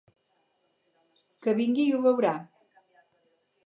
Que 1.45 1.55
vingui 1.61 1.87
i 1.87 1.95
ho 1.99 2.03
veurà! 2.09 2.37